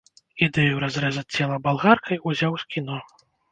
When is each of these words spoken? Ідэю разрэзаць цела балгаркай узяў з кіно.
Ідэю 0.45 0.79
разрэзаць 0.83 1.33
цела 1.37 1.61
балгаркай 1.69 2.23
узяў 2.33 2.53
з 2.65 2.69
кіно. 2.75 3.01